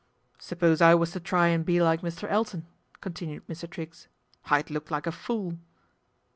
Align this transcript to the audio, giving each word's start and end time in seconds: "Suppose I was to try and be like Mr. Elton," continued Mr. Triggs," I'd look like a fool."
"Suppose 0.39 0.81
I 0.81 0.95
was 0.95 1.11
to 1.11 1.19
try 1.19 1.49
and 1.49 1.63
be 1.63 1.79
like 1.79 2.01
Mr. 2.01 2.27
Elton," 2.27 2.65
continued 3.01 3.45
Mr. 3.45 3.69
Triggs," 3.69 4.07
I'd 4.45 4.71
look 4.71 4.89
like 4.89 5.05
a 5.05 5.11
fool." 5.11 5.59